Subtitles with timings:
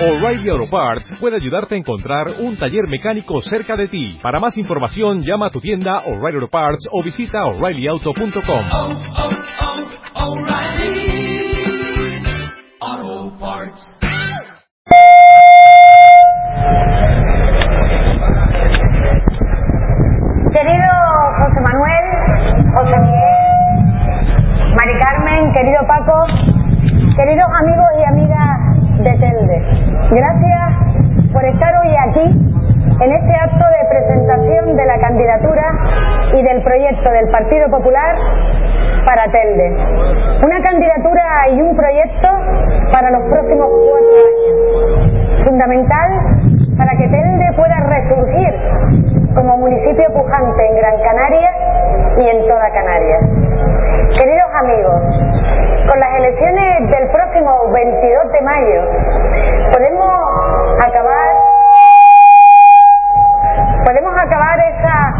[0.00, 4.18] O'Reilly Auto Parts puede ayudarte a encontrar un taller mecánico cerca de ti.
[4.20, 8.64] Para más información, llama a tu tienda O'Reilly Auto Parts o visita oreillyauto.com.
[8.72, 9.30] Oh, oh,
[10.16, 10.44] oh.
[20.52, 20.90] Querido
[21.38, 22.06] José Manuel,
[22.74, 23.34] José Miguel,
[24.76, 26.26] Mari Carmen, querido Paco,
[27.16, 28.43] queridos amigos y amigas
[29.04, 29.62] de Telde,
[30.10, 32.24] gracias por estar hoy aquí
[33.00, 35.62] en este acto de presentación de la candidatura
[36.32, 38.16] y del proyecto del Partido Popular
[39.04, 39.76] para Telde.
[40.42, 42.28] Una candidatura y un proyecto
[42.94, 45.44] para los próximos cuatro años.
[45.44, 46.10] Fundamental
[46.78, 48.54] para que Telde pueda resurgir
[49.34, 51.50] como municipio pujante en Gran Canaria
[52.20, 53.22] y en toda Canarias.
[54.18, 55.43] Queridos amigos,
[55.88, 58.82] con las elecciones del próximo 22 de mayo
[59.72, 60.12] podemos
[60.86, 61.34] acabar
[63.84, 65.14] podemos acabar esa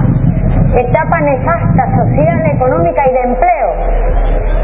[0.81, 4.05] etapa nefasta social, económica y de empleo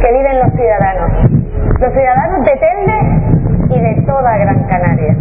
[0.02, 1.10] que viven los ciudadanos.
[1.80, 5.14] Los ciudadanos de Telde y de toda Gran Canaria.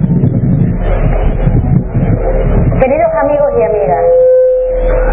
[2.81, 4.03] Queridos amigos y amigas,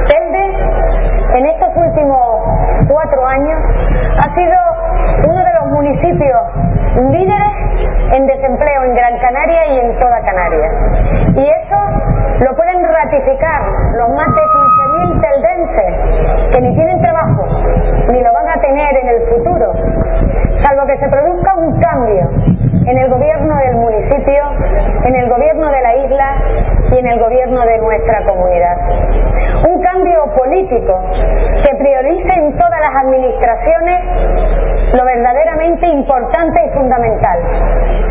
[0.08, 2.18] Telde en estos últimos
[2.88, 3.60] cuatro años
[4.24, 4.56] ha sido
[5.28, 6.40] uno de los municipios
[7.10, 7.52] líderes
[8.12, 10.72] en desempleo en Gran Canaria y en toda Canarias.
[11.36, 13.62] Y eso lo pueden ratificar
[13.98, 17.46] los más de 15.000 teldenses que ni tienen trabajo
[18.12, 19.72] ni lo van a tener en el futuro,
[20.64, 22.30] salvo que se produzca un cambio
[22.86, 24.42] en el gobierno del municipio,
[25.04, 26.36] en el gobierno de la isla
[26.92, 28.76] y en el gobierno de nuestra comunidad.
[29.68, 31.00] Un cambio político
[31.64, 34.56] que priorice en todas las administraciones
[34.94, 37.38] lo verdaderamente importante y fundamental,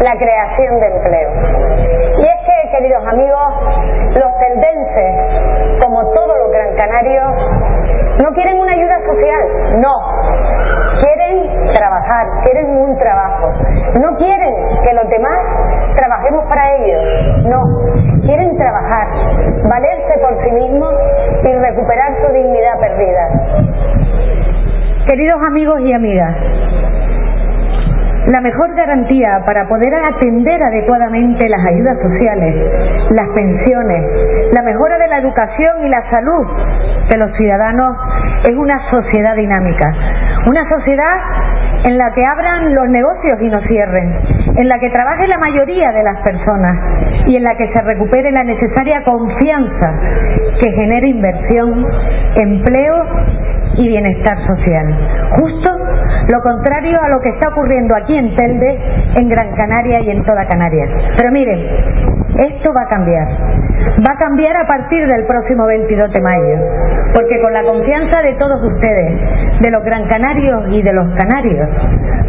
[0.03, 1.29] la creación de empleo.
[2.17, 3.53] Y es que, queridos amigos,
[4.19, 7.31] los teldenses, como todos los gran canarios,
[8.23, 9.93] no quieren una ayuda social, no.
[11.01, 13.51] Quieren trabajar, quieren un trabajo.
[13.99, 14.55] No quieren
[14.85, 15.37] que los demás
[15.97, 17.61] trabajemos para ellos, no.
[18.21, 19.07] Quieren trabajar,
[19.69, 20.93] valerse por sí mismos
[21.43, 23.29] y recuperar su dignidad perdida.
[25.15, 26.35] Queridos amigos y amigas,
[28.33, 32.53] la mejor garantía para poder atender adecuadamente las ayudas sociales,
[33.11, 36.47] las pensiones, la mejora de la educación y la salud
[37.09, 37.95] de los ciudadanos
[38.43, 39.89] es una sociedad dinámica.
[40.47, 41.15] Una sociedad
[41.85, 44.19] en la que abran los negocios y no cierren,
[44.57, 46.77] en la que trabaje la mayoría de las personas
[47.25, 49.93] y en la que se recupere la necesaria confianza
[50.59, 51.87] que genere inversión,
[52.35, 54.87] empleo y bienestar social.
[55.39, 55.71] Justo
[56.31, 58.79] lo contrario a lo que está ocurriendo aquí en Telde,
[59.15, 60.89] en Gran Canaria y en toda Canarias.
[61.17, 61.59] Pero miren,
[62.37, 63.27] esto va a cambiar.
[63.99, 66.57] Va a cambiar a partir del próximo 22 de mayo,
[67.13, 71.69] porque con la confianza de todos ustedes, de los gran canarios y de los canarios,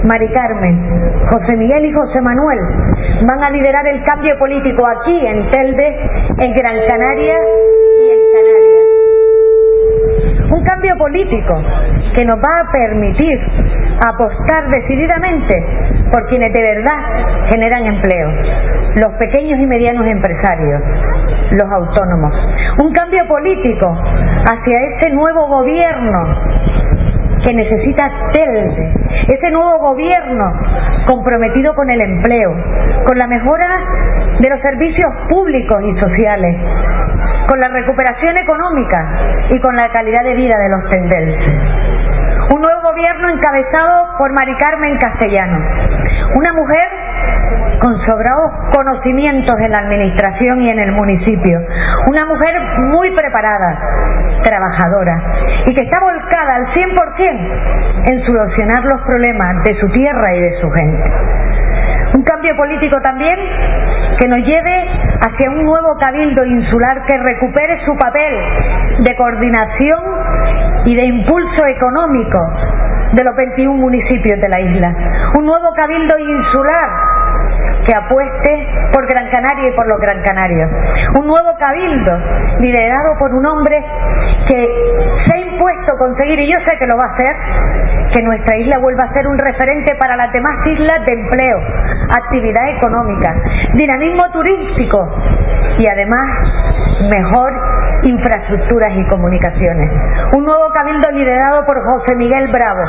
[0.05, 0.79] Mari Carmen,
[1.33, 2.61] José Miguel y José Manuel
[3.29, 5.97] van a liderar el cambio político aquí en Telde,
[6.39, 7.35] en Gran Canaria
[10.51, 11.63] un cambio político
[12.15, 13.41] que nos va a permitir
[14.07, 15.65] apostar decididamente
[16.13, 18.31] por quienes de verdad generan empleo,
[19.03, 20.83] los pequeños y medianos empresarios,
[21.51, 22.33] los autónomos.
[22.83, 23.97] Un cambio político
[24.51, 26.19] hacia ese nuevo gobierno
[27.43, 28.93] que necesita Telde,
[29.29, 30.53] ese nuevo gobierno
[31.07, 32.51] comprometido con el empleo,
[33.07, 33.69] con la mejora
[34.41, 36.57] de los servicios públicos y sociales,
[37.49, 41.53] con la recuperación económica y con la calidad de vida de los tendenses.
[42.55, 45.59] Un nuevo gobierno encabezado por Mari Carmen Castellano,
[46.35, 46.89] una mujer
[47.81, 51.61] con sobrados conocimientos en la administración y en el municipio,
[52.07, 52.55] una mujer
[52.93, 53.79] muy preparada,
[54.43, 55.23] trabajadora
[55.67, 60.61] y que está volcada al 100% en solucionar los problemas de su tierra y de
[60.61, 61.13] su gente.
[62.15, 63.39] Un cambio político también
[64.19, 64.89] que nos lleve
[65.27, 68.35] hacia un nuevo cabildo insular que recupere su papel
[69.01, 70.01] de coordinación
[70.87, 72.39] y de impulso económico
[73.13, 74.95] de los 21 municipios de la isla.
[75.39, 76.91] Un nuevo cabildo insular
[77.87, 80.71] que apueste por Gran Canaria y por los Gran Canarios.
[81.19, 82.19] Un nuevo cabildo
[82.59, 83.85] liderado por un hombre
[84.49, 84.69] que
[85.29, 87.35] se ha impuesto conseguir, y yo sé que lo va a hacer,
[88.13, 91.59] que nuestra isla vuelva a ser un referente para las demás islas de empleo,
[92.11, 93.35] actividad económica,
[93.75, 95.17] dinamismo turístico
[95.79, 96.29] y además
[97.11, 97.53] mejor
[98.05, 99.91] infraestructuras y comunicaciones.
[100.37, 102.83] Un nuevo cabildo liderado por José Miguel Bravo,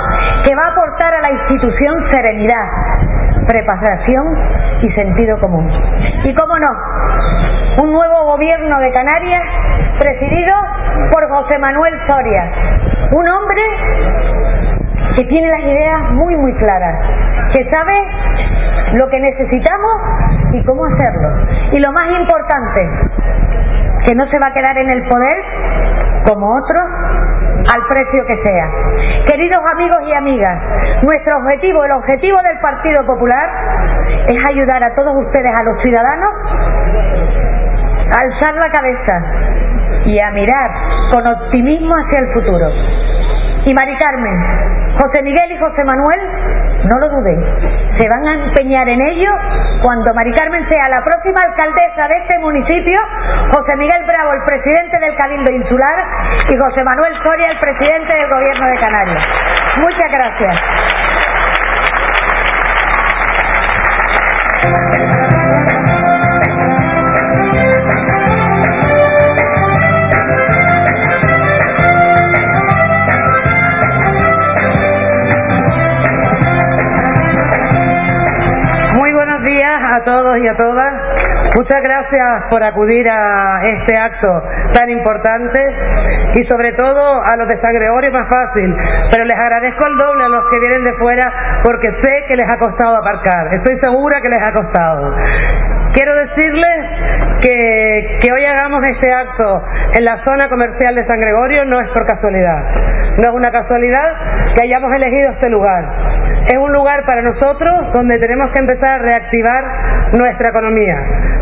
[0.46, 2.66] que va a aportar a la institución serenidad,
[3.48, 4.26] preparación
[4.82, 5.70] y sentido común.
[6.24, 9.44] Y cómo no, un nuevo gobierno de Canarias
[10.00, 10.56] presidido
[11.12, 12.52] por José Manuel Soria,
[13.12, 13.62] un hombre
[15.16, 16.96] que tiene las ideas muy muy claras,
[17.54, 17.94] que sabe
[18.94, 19.94] lo que necesitamos
[20.54, 21.30] y cómo hacerlo.
[21.72, 22.90] Y lo más importante,
[24.06, 25.38] que no se va a quedar en el poder
[26.28, 26.82] como otros
[27.74, 28.70] al precio que sea.
[29.26, 30.58] Queridos amigos y amigas,
[31.02, 33.50] nuestro objetivo, el objetivo del Partido Popular
[34.28, 36.34] es ayudar a todos ustedes, a los ciudadanos,
[38.16, 39.22] a alzar la cabeza
[40.06, 40.72] y a mirar
[41.12, 42.70] con optimismo hacia el futuro.
[43.66, 46.57] Y Mari Carmen, José Miguel y José Manuel,
[46.88, 47.44] no lo duden,
[48.00, 49.32] se van a empeñar en ello
[49.82, 53.00] cuando Mari Carmen sea la próxima alcaldesa de este municipio,
[53.52, 56.06] José Miguel Bravo, el presidente del Cabildo Insular,
[56.50, 59.24] y José Manuel Soria, el presidente del Gobierno de Canarias.
[59.82, 60.60] Muchas gracias.
[80.08, 80.94] Todos y a todas.
[81.58, 84.42] Muchas gracias por acudir a este acto
[84.74, 85.60] tan importante
[86.36, 88.74] y sobre todo a los de San Gregorio más fácil,
[89.12, 92.48] pero les agradezco el doble a los que vienen de fuera porque sé que les
[92.48, 95.14] ha costado aparcar, estoy segura que les ha costado.
[95.94, 99.64] Quiero decirles que, que hoy hagamos este acto
[99.98, 102.64] en la zona comercial de San Gregorio no es por casualidad,
[103.18, 106.27] no es una casualidad que hayamos elegido este lugar.
[106.48, 109.64] Es un lugar para nosotros donde tenemos que empezar a reactivar
[110.18, 110.98] nuestra economía,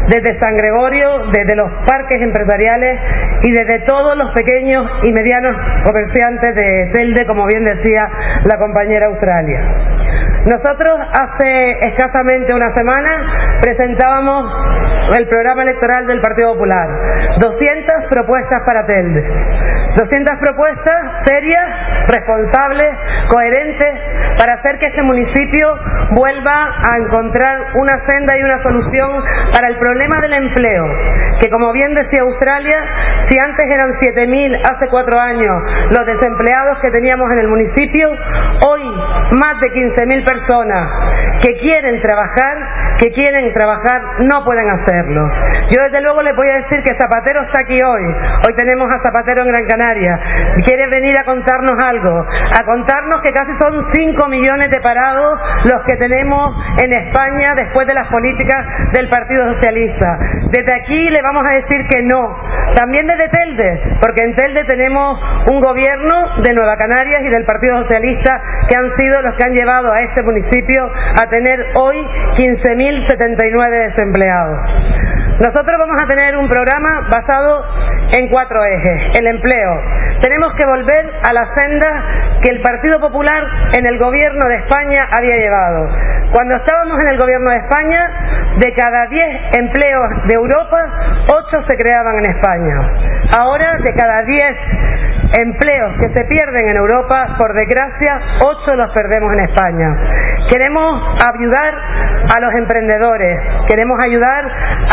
[0.10, 3.00] desde San Gregorio, desde los parques empresariales
[3.44, 5.56] y desde todos los pequeños y medianos
[5.86, 8.10] comerciantes de Telde, como bien decía
[8.46, 9.62] la compañera Australia.
[10.46, 14.46] Nosotros hace escasamente una semana presentábamos
[15.18, 16.88] el programa electoral del Partido Popular.
[17.42, 19.24] 200 propuestas para Telde.
[19.96, 21.66] 200 propuestas serias,
[22.10, 22.90] responsables,
[23.30, 23.94] coherentes,
[24.38, 25.80] para hacer que este municipio
[26.12, 30.86] vuelva a encontrar una senda y una solución para el problema del empleo,
[31.42, 32.78] que como bien decía Australia,
[33.30, 35.64] si antes eran 7.000 hace cuatro años
[35.98, 38.12] los desempleados que teníamos en el municipio,
[38.68, 38.84] hoy
[39.40, 40.35] más de 15.000 personas
[41.42, 42.58] que quieren trabajar,
[43.00, 45.30] que quieren trabajar, no pueden hacerlo.
[45.70, 48.04] Yo desde luego le voy a decir que Zapatero está aquí hoy.
[48.48, 50.20] Hoy tenemos a Zapatero en Gran Canaria.
[50.66, 55.40] Quiere venir a contarnos algo, a contarnos que casi son 5 millones de parados
[55.72, 60.20] los que tenemos en España después de las políticas del Partido Socialista.
[60.52, 62.38] Desde aquí le vamos a decir que no.
[62.76, 67.82] También desde Telde, porque en Telde tenemos un gobierno de Nueva Canarias y del Partido
[67.84, 70.90] Socialista que han sido los que han llevado a este municipio
[71.22, 71.98] a tener hoy
[72.38, 74.60] 15.079 desempleados.
[75.40, 77.66] Nosotros vamos a tener un programa basado
[78.18, 79.20] en cuatro ejes.
[79.20, 79.82] El empleo.
[80.22, 83.44] Tenemos que volver a la senda que el Partido Popular
[83.78, 85.90] en el gobierno de España había llevado.
[86.32, 88.10] Cuando estábamos en el gobierno de España,
[88.60, 90.86] de cada 10 empleos de Europa,
[91.28, 92.76] 8 se creaban en España.
[93.38, 94.44] Ahora, de cada 10
[95.38, 99.96] empleos que se pierden en Europa, por desgracia, 8 los perdemos en España.
[100.50, 101.74] Queremos ayudar
[102.36, 104.46] a los emprendedores, queremos ayudar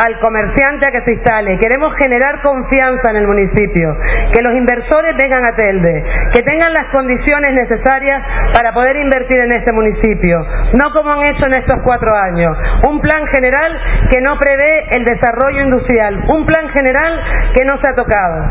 [0.05, 3.97] al comerciante a que se instale, queremos generar confianza en el municipio,
[4.33, 6.05] que los inversores vengan a Telde,
[6.35, 8.23] que tengan las condiciones necesarias
[8.55, 10.45] para poder invertir en este municipio,
[10.81, 12.57] no como han hecho en estos cuatro años.
[12.89, 13.79] Un plan general
[14.11, 17.21] que no prevé el desarrollo industrial, un plan general
[17.55, 18.45] que no se ha tocado,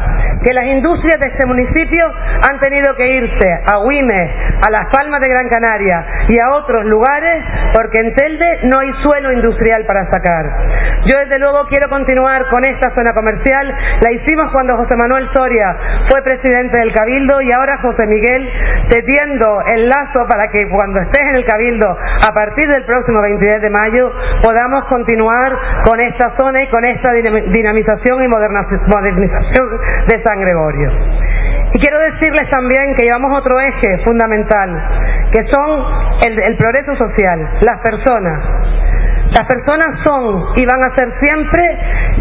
[0.44, 1.71] que las industrias de este municipio
[2.50, 4.34] han tenido que irse a Huime,
[4.66, 8.92] a Las Palmas de Gran Canaria y a otros lugares porque en Telde no hay
[9.02, 10.46] suelo industrial para sacar.
[11.06, 13.74] Yo desde luego quiero continuar con esta zona comercial.
[14.02, 15.76] La hicimos cuando José Manuel Soria
[16.10, 18.50] fue presidente del Cabildo y ahora José Miguel
[18.90, 21.98] te tiendo el lazo para que cuando estés en el Cabildo
[22.28, 24.12] a partir del próximo 23 de mayo
[24.44, 25.58] podamos continuar
[25.90, 29.70] con esta zona y con esta dinamización y modernización
[30.08, 30.92] de San Gregorio.
[31.74, 35.86] Y quiero decirles también que llevamos otro eje fundamental, que son
[36.26, 38.40] el, el progreso social, las personas.
[39.32, 41.62] Las personas son y van a ser siempre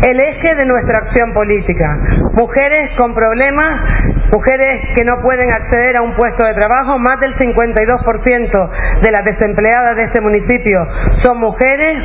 [0.09, 1.99] el eje de nuestra acción política.
[2.35, 3.83] Mujeres con problemas,
[4.33, 8.71] mujeres que no pueden acceder a un puesto de trabajo, más del 52%
[9.03, 10.87] de las desempleadas de este municipio
[11.25, 11.99] son mujeres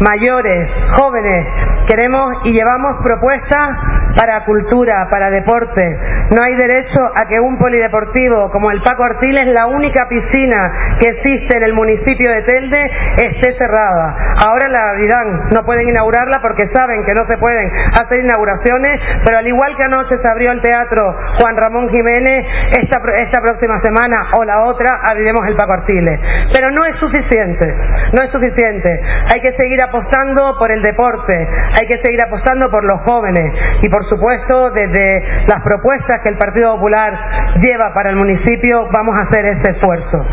[0.00, 1.46] mayores, jóvenes.
[1.88, 3.78] Queremos y llevamos propuestas
[4.16, 5.98] para cultura, para deporte.
[6.36, 11.10] No hay derecho a que un polideportivo como el Paco Artiles, la única piscina que
[11.10, 14.16] existe en el municipio de Telde, esté cerrada.
[14.48, 19.36] Ahora la abrirán, no pueden inaugurarla porque saben que no se pueden hacer inauguraciones, pero
[19.36, 22.46] al igual que anoche se abrió el teatro Juan Ramón Jiménez,
[22.80, 26.18] esta, esta próxima semana o la otra abriremos el Paco Artiles.
[26.54, 27.74] Pero no es suficiente,
[28.16, 28.88] no es suficiente.
[29.34, 31.46] Hay que seguir apostando por el deporte,
[31.78, 33.52] hay que seguir apostando por los jóvenes
[33.82, 37.12] y por supuesto desde las propuestas que el Partido Popular
[37.60, 40.24] lleva para el municipio vamos a hacer ese esfuerzo.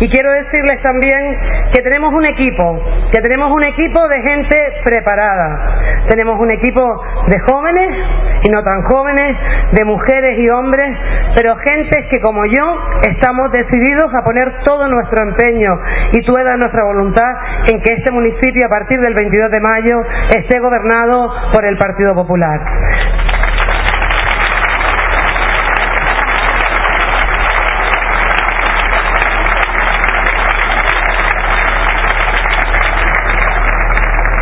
[0.00, 1.36] Y quiero decirles también
[1.74, 2.80] que tenemos un equipo,
[3.12, 6.06] que tenemos un equipo de gente preparada.
[6.08, 7.96] Tenemos un equipo de jóvenes
[8.44, 9.36] y no tan jóvenes,
[9.72, 10.96] de mujeres y hombres,
[11.34, 12.78] pero gentes que como yo
[13.10, 15.78] estamos decididos a poner todo nuestro empeño
[16.12, 17.34] y toda nuestra voluntad
[17.72, 20.02] en que este municipio a partir del 22 de mayo
[20.36, 22.60] esté gobernado por el Partido Popular.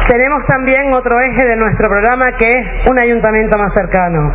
[0.09, 4.33] Tenemos también otro eje de nuestro programa que es un ayuntamiento más cercano.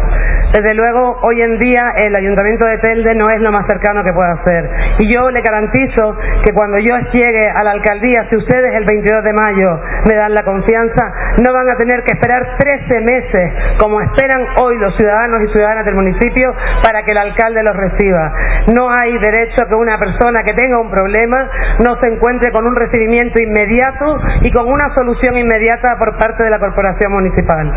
[0.52, 4.12] Desde luego, hoy en día el Ayuntamiento de Telde no es lo más cercano que
[4.12, 4.70] pueda ser.
[5.00, 9.24] Y yo le garantizo que cuando yo llegue a la alcaldía, si ustedes el 22
[9.24, 14.02] de mayo me dan la confianza, no van a tener que esperar 13 meses, como
[14.02, 18.34] esperan hoy los ciudadanos y ciudadanas del municipio, para que el alcalde los reciba.
[18.76, 21.50] No hay derecho a que una persona que tenga un problema
[21.82, 25.61] no se encuentre con un recibimiento inmediato y con una solución inmediata
[25.98, 27.72] por parte de la corporación municipal.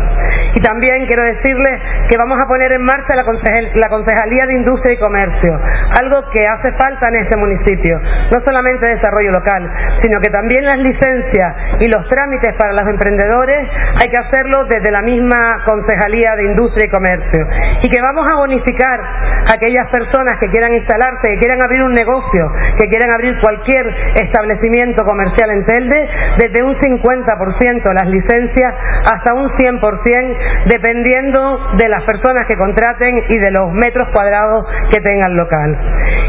[0.55, 4.93] Y también quiero decirles que vamos a poner en marcha la, la Concejalía de Industria
[4.93, 5.59] y Comercio,
[6.01, 7.99] algo que hace falta en este municipio.
[8.31, 9.69] No solamente desarrollo local,
[10.01, 13.69] sino que también las licencias y los trámites para los emprendedores
[14.01, 17.47] hay que hacerlo desde la misma Concejalía de Industria y Comercio.
[17.83, 21.93] Y que vamos a bonificar a aquellas personas que quieran instalarse, que quieran abrir un
[21.93, 28.73] negocio, que quieran abrir cualquier establecimiento comercial en Telde, desde un 50% las licencias
[29.11, 35.01] hasta un 100%, dependiendo de las personas que contraten y de los metros cuadrados que
[35.01, 35.77] tenga el local.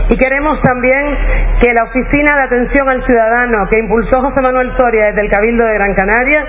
[0.08, 1.16] Y queremos también
[1.60, 5.64] que la Oficina de Atención al Ciudadano que impulsó José Manuel Soria desde el Cabildo
[5.64, 6.44] de Gran Canaria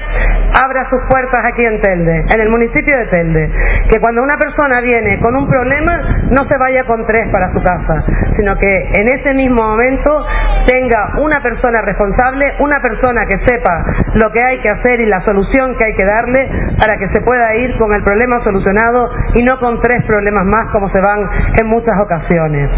[0.63, 3.51] abra sus puertas aquí en Telde, en el municipio de Telde.
[3.89, 7.61] Que cuando una persona viene con un problema no se vaya con tres para su
[7.61, 8.03] casa,
[8.35, 10.25] sino que en ese mismo momento
[10.67, 13.85] tenga una persona responsable, una persona que sepa
[14.15, 17.21] lo que hay que hacer y la solución que hay que darle para que se
[17.21, 21.29] pueda ir con el problema solucionado y no con tres problemas más como se van
[21.59, 22.69] en muchas ocasiones.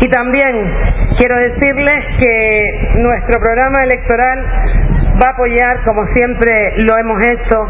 [0.00, 0.74] Y también
[1.18, 4.44] quiero decirles que nuestro programa electoral
[5.22, 7.68] va a apoyar, como siempre lo hemos hecho,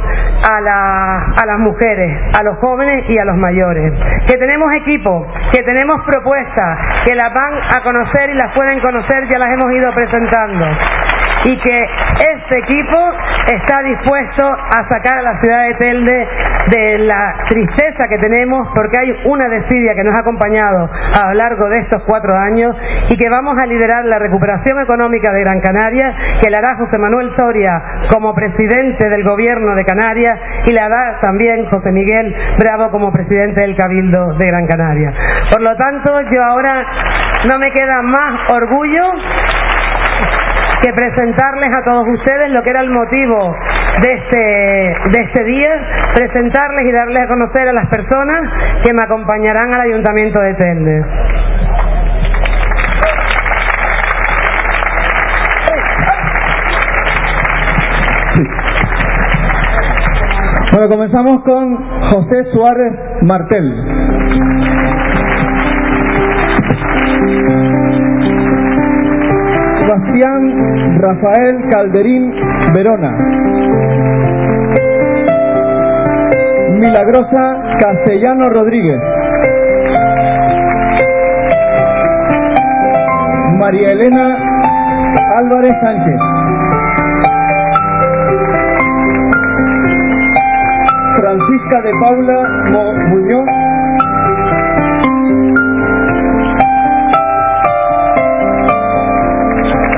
[0.50, 3.92] a, la, a las mujeres, a los jóvenes y a los mayores.
[4.28, 9.28] Que tenemos equipo, que tenemos propuestas, que las van a conocer y las pueden conocer,
[9.30, 10.66] ya las hemos ido presentando
[11.44, 12.98] y que este equipo
[13.52, 16.28] está dispuesto a sacar a la ciudad de Telde
[16.70, 21.34] de la tristeza que tenemos porque hay una desidia que nos ha acompañado a lo
[21.34, 22.76] largo de estos cuatro años
[23.08, 26.98] y que vamos a liderar la recuperación económica de Gran Canaria que la hará José
[26.98, 27.82] Manuel Soria
[28.12, 33.60] como presidente del gobierno de Canarias y la hará también José Miguel Bravo como presidente
[33.60, 35.12] del Cabildo de Gran Canaria.
[35.50, 36.84] Por lo tanto, yo ahora
[37.48, 39.02] no me queda más orgullo
[40.82, 43.54] que presentarles a todos ustedes lo que era el motivo
[44.02, 45.70] de este, de este día,
[46.14, 48.50] presentarles y darles a conocer a las personas
[48.84, 51.04] que me acompañarán al Ayuntamiento de Tende.
[60.72, 61.76] Bueno, comenzamos con
[62.10, 63.74] José Suárez Martel.
[69.90, 72.32] Sebastián Rafael Calderín
[72.72, 73.10] Verona.
[76.78, 79.00] Milagrosa Castellano Rodríguez.
[83.58, 84.36] María Elena
[85.40, 86.20] Álvarez Sánchez.
[91.16, 93.59] Francisca de Paula Muñoz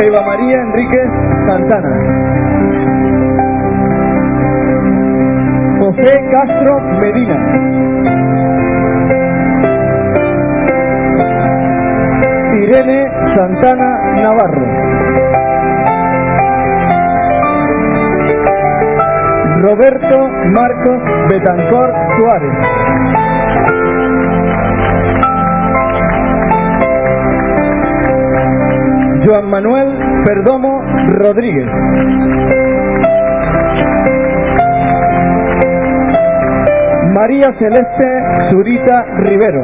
[0.04, 1.08] Eva María Enríquez
[1.46, 1.90] Santana.
[5.78, 7.36] José Castro Medina.
[12.62, 13.90] Irene Santana
[14.22, 14.66] Navarro.
[19.62, 23.31] Roberto Marcos Betancor Suárez.
[29.24, 31.68] Joan Manuel Perdomo Rodríguez.
[37.14, 39.62] María Celeste Zurita Rivero.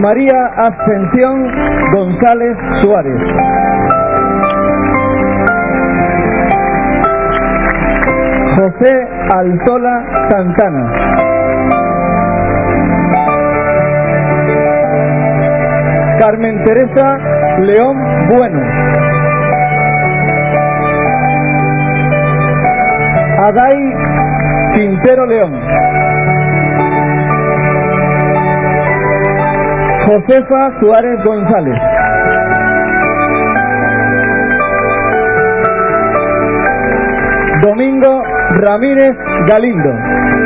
[0.00, 1.46] María Ascensión
[1.92, 3.20] González Suárez.
[8.56, 11.39] José Altola Santana.
[16.20, 17.16] Carmen Teresa
[17.60, 17.96] León
[18.28, 18.60] Bueno.
[23.42, 23.94] Adai
[24.74, 25.58] Quintero León.
[30.06, 31.80] Josefa Suárez González.
[37.62, 40.39] Domingo Ramírez Galindo.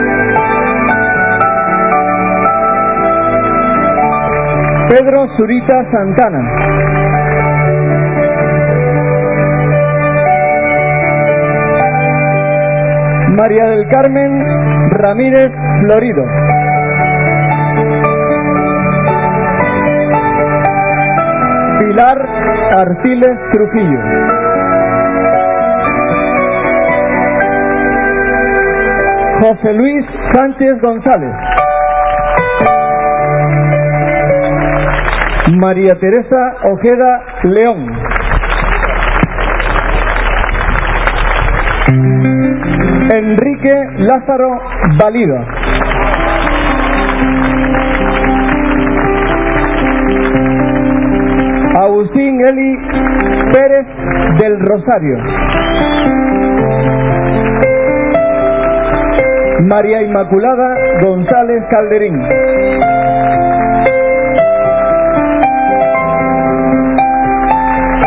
[4.89, 6.41] Pedro Zurita Santana.
[13.37, 14.45] María del Carmen
[14.91, 15.51] Ramírez
[15.81, 16.25] Florido.
[21.81, 22.19] Pilar
[22.77, 24.01] Artiles Trujillo.
[29.41, 31.54] José Luis Sánchez González.
[35.53, 37.87] María Teresa Ojeda León.
[43.13, 44.59] Enrique Lázaro
[44.99, 45.47] Valida.
[51.79, 52.77] Agustín Eli
[53.53, 53.87] Pérez
[54.41, 55.19] del Rosario.
[59.61, 62.54] María Inmaculada González Calderín.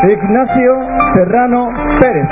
[0.10, 2.28] Ignacio Serrano Pérez.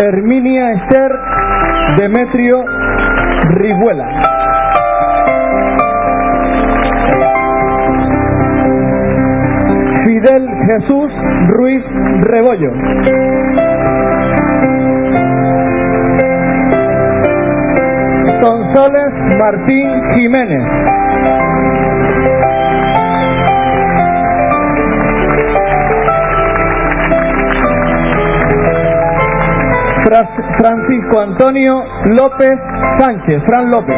[0.00, 1.12] Herminia Esther
[1.96, 2.64] Demetrio
[3.54, 4.08] Rivuela.
[10.04, 11.12] Fidel Jesús
[11.48, 11.84] Ruiz
[12.20, 12.72] Rebollo.
[18.40, 20.62] Sonsoles Martín Jiménez.
[30.04, 32.58] Fra- Francisco Antonio López
[32.98, 33.96] Sánchez, Fran López.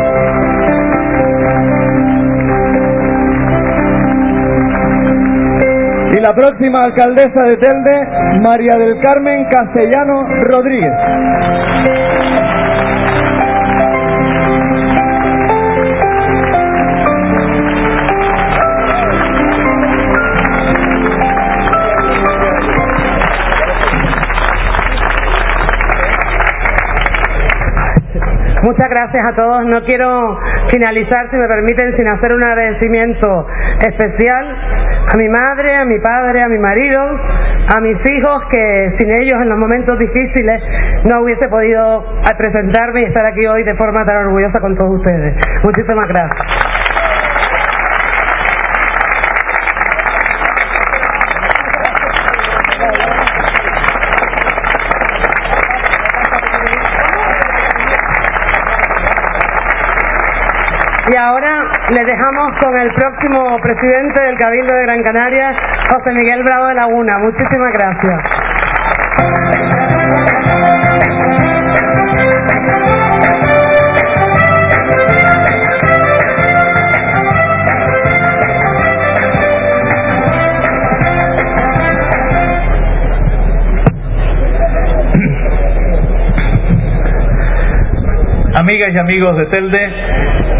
[6.13, 10.93] Y la próxima alcaldesa de Telde, María del Carmen Castellano Rodríguez.
[28.71, 29.67] Muchas gracias a todos.
[29.67, 30.39] No quiero
[30.71, 33.49] finalizar, si me permiten, sin hacer un agradecimiento
[33.85, 34.47] especial
[35.13, 39.43] a mi madre, a mi padre, a mi marido, a mis hijos, que sin ellos
[39.43, 40.63] en los momentos difíciles
[41.03, 42.05] no hubiese podido
[42.39, 45.35] presentarme y estar aquí hoy de forma tan orgullosa con todos ustedes.
[45.65, 46.71] Muchísimas gracias.
[61.11, 65.53] Y ahora les dejamos con el próximo presidente del Cabildo de Gran Canaria,
[65.93, 67.19] José Miguel Bravo de Laguna.
[67.19, 68.21] Muchísimas gracias.
[88.61, 90.60] Amigas y amigos de Telde,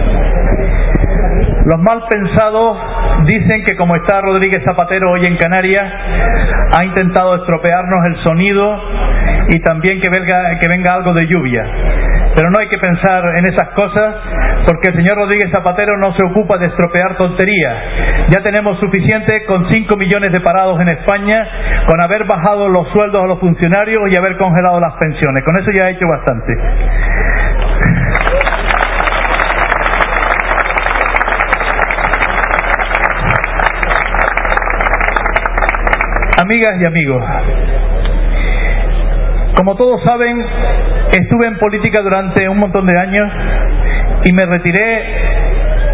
[1.71, 2.79] los mal pensados
[3.27, 5.87] dicen que como está Rodríguez Zapatero hoy en Canarias,
[6.75, 8.77] ha intentado estropearnos el sonido
[9.51, 11.65] y también que venga, que venga algo de lluvia.
[12.35, 14.17] Pero no hay que pensar en esas cosas
[14.67, 17.77] porque el señor Rodríguez Zapatero no se ocupa de estropear tonterías.
[18.35, 21.47] Ya tenemos suficiente con 5 millones de parados en España,
[21.87, 25.45] con haber bajado los sueldos a los funcionarios y haber congelado las pensiones.
[25.45, 26.57] Con eso ya ha hecho bastante.
[36.51, 37.23] Amigas y amigos,
[39.57, 40.37] como todos saben,
[41.17, 43.31] estuve en política durante un montón de años
[44.25, 45.05] y me retiré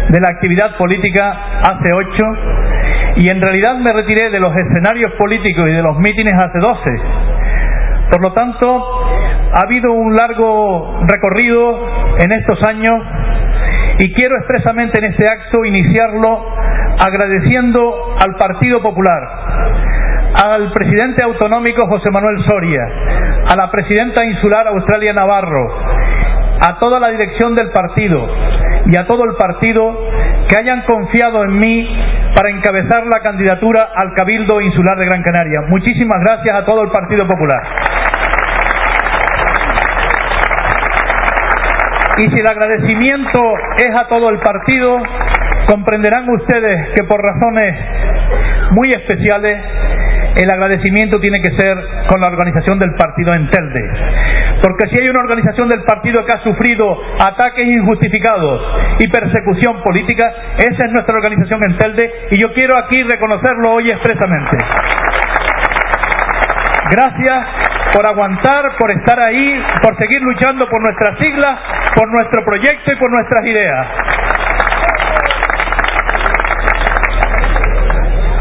[0.09, 2.23] de la actividad política hace ocho
[3.17, 7.01] y en realidad me retiré de los escenarios políticos y de los mítines hace doce.
[8.09, 8.83] Por lo tanto,
[9.53, 13.03] ha habido un largo recorrido en estos años
[13.99, 16.45] y quiero expresamente en este acto iniciarlo
[16.99, 19.21] agradeciendo al Partido Popular,
[20.43, 22.83] al presidente autonómico José Manuel Soria,
[23.51, 25.67] a la presidenta insular Australia Navarro,
[26.61, 28.27] a toda la dirección del partido
[28.85, 29.97] y a todo el partido
[30.47, 31.89] que hayan confiado en mí
[32.35, 35.61] para encabezar la candidatura al Cabildo Insular de Gran Canaria.
[35.69, 37.63] Muchísimas gracias a todo el Partido Popular.
[42.19, 44.97] Y si el agradecimiento es a todo el partido,
[45.67, 47.75] comprenderán ustedes que por razones
[48.71, 49.61] muy especiales
[50.41, 51.75] el agradecimiento tiene que ser
[52.07, 53.81] con la organización del partido en Telde.
[54.61, 56.85] Porque si hay una organización del partido que ha sufrido
[57.25, 58.61] ataques injustificados
[58.99, 63.89] y persecución política, esa es nuestra organización en Telde y yo quiero aquí reconocerlo hoy
[63.89, 64.57] expresamente.
[66.91, 67.47] Gracias
[67.93, 71.59] por aguantar, por estar ahí, por seguir luchando por nuestras siglas,
[71.95, 73.87] por nuestro proyecto y por nuestras ideas.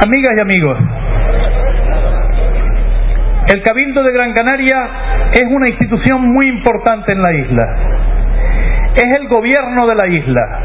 [0.04, 0.78] Amigas y amigos,
[3.52, 4.88] el Cabildo de Gran Canaria
[5.32, 7.76] es una institución muy importante en la isla.
[8.94, 10.60] Es el gobierno de la isla.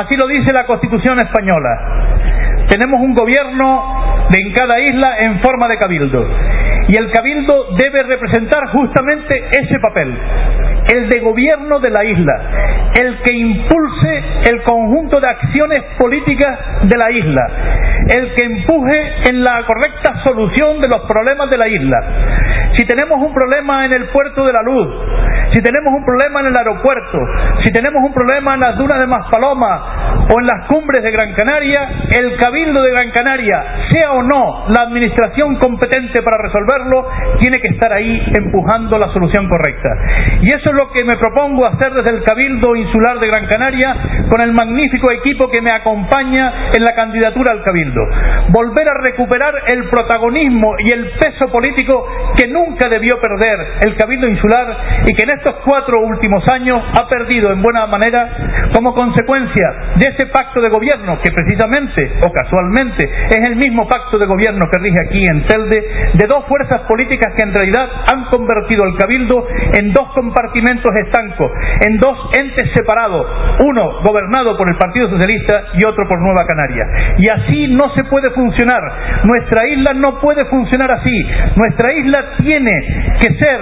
[0.00, 2.66] Así lo dice la Constitución española.
[2.68, 6.28] Tenemos un gobierno en cada isla en forma de cabildo.
[6.90, 10.12] Y el cabildo debe representar justamente ese papel,
[10.92, 16.98] el de gobierno de la isla, el que impulse el conjunto de acciones políticas de
[16.98, 17.46] la isla,
[18.16, 22.02] el que empuje en la correcta solución de los problemas de la isla.
[22.76, 24.88] Si tenemos un problema en el puerto de la luz,
[25.52, 27.18] si tenemos un problema en el aeropuerto,
[27.64, 31.34] si tenemos un problema en las dunas de Maspaloma o en las cumbres de Gran
[31.34, 37.08] Canaria, el Cabildo de Gran Canaria, sea o no la administración competente para resolverlo,
[37.40, 39.88] tiene que estar ahí empujando la solución correcta.
[40.42, 43.96] Y eso es lo que me propongo hacer desde el Cabildo Insular de Gran Canaria
[44.30, 48.02] con el magnífico equipo que me acompaña en la candidatura al Cabildo.
[48.50, 54.28] Volver a recuperar el protagonismo y el peso político que nunca debió perder el Cabildo
[54.28, 58.28] Insular y que en estos cuatro últimos años ha perdido en buena manera
[58.74, 64.18] como consecuencia de ese pacto de gobierno que precisamente o casualmente es el mismo pacto
[64.18, 65.80] de gobierno que rige aquí en Telde
[66.12, 69.46] de dos fuerzas políticas que en realidad han convertido el Cabildo
[69.78, 71.50] en dos compartimentos estancos,
[71.88, 73.26] en dos entes separados,
[73.64, 76.84] uno gobernado por el Partido Socialista y otro por Nueva Canaria.
[77.16, 78.82] Y así no se puede funcionar.
[79.24, 81.26] Nuestra isla no puede funcionar así.
[81.56, 82.72] Nuestra isla tiene
[83.20, 83.60] que ser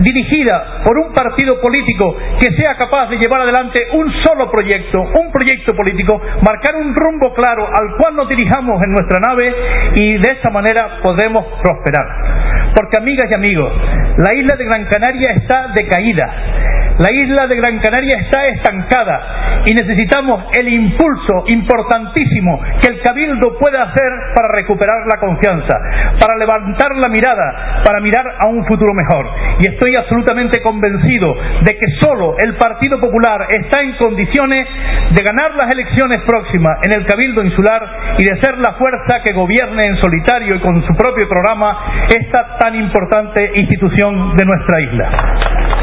[0.00, 5.32] dirigida por un partido político que sea capaz de llevar adelante un solo proyecto, un
[5.32, 9.54] proyecto político, marcar un rumbo claro al cual nos dirijamos en nuestra nave
[9.94, 12.72] y de esa manera podremos prosperar.
[12.74, 13.72] Porque amigas y amigos,
[14.16, 16.83] la isla de Gran Canaria está decaída.
[16.98, 23.58] La isla de Gran Canaria está estancada y necesitamos el impulso importantísimo que el Cabildo
[23.58, 25.74] puede hacer para recuperar la confianza,
[26.20, 29.26] para levantar la mirada, para mirar a un futuro mejor.
[29.58, 34.68] Y estoy absolutamente convencido de que solo el Partido Popular está en condiciones
[35.10, 39.32] de ganar las elecciones próximas en el Cabildo Insular y de ser la fuerza que
[39.32, 45.73] gobierne en solitario y con su propio programa esta tan importante institución de nuestra isla.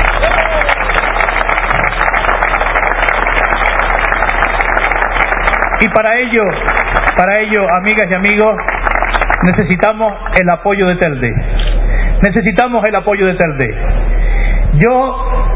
[5.83, 6.43] Y para ello,
[7.17, 8.55] para ello, amigas y amigos,
[9.43, 11.33] necesitamos el apoyo de Telde.
[12.21, 13.75] Necesitamos el apoyo de Telde.
[14.73, 15.51] Yo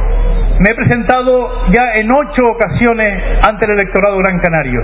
[0.59, 4.81] me he presentado ya en ocho ocasiones ante el electorado gran canario.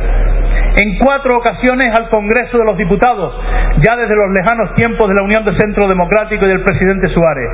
[0.79, 3.33] En cuatro ocasiones al Congreso de los Diputados,
[3.81, 7.49] ya desde los lejanos tiempos de la Unión de Centro Democrático y del presidente Suárez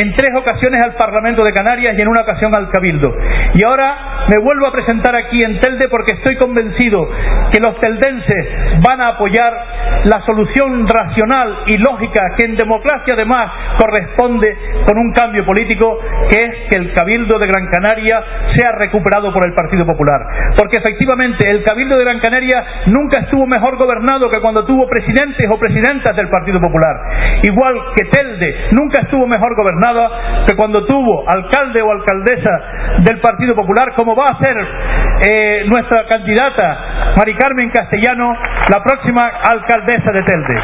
[0.00, 3.14] en tres ocasiones al Parlamento de Canarias y en una ocasión al Cabildo.
[3.54, 7.08] Y ahora me vuelvo a presentar aquí en Telde porque estoy convencido
[7.52, 9.52] que los teldenses van a apoyar
[10.04, 14.56] la solución racional y lógica que en democracia además corresponde
[14.86, 15.98] con un cambio político,
[16.30, 18.22] que es que el Cabildo de Gran Canaria
[18.54, 20.20] sea recuperado por el Partido Popular.
[20.56, 25.46] Porque efectivamente el Cabildo de Gran Canaria nunca estuvo mejor gobernado que cuando tuvo presidentes
[25.50, 26.96] o presidentas del Partido Popular.
[27.42, 30.10] Igual que Telde nunca estuvo mejor gobernado
[30.46, 32.60] que cuando tuvo alcalde o alcaldesa
[33.04, 34.56] del Partido Popular, como como va a ser
[35.28, 38.34] eh, nuestra candidata Mari Carmen Castellano,
[38.68, 40.62] la próxima alcaldesa de Telde.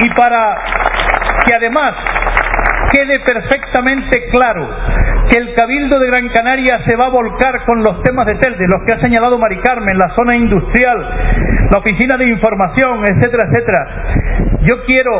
[0.00, 0.56] Y para
[1.46, 1.94] que además
[2.92, 4.68] quede perfectamente claro
[5.34, 8.68] que el Cabildo de Gran Canaria se va a volcar con los temas de Telde,
[8.68, 10.96] los que ha señalado Mari Carmen, la zona industrial,
[11.72, 14.60] la oficina de información, etcétera, etcétera.
[14.60, 15.10] Yo quiero